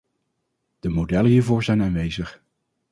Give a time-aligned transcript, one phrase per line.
[0.79, 2.41] De modellen hiervoor zijn aanwezig.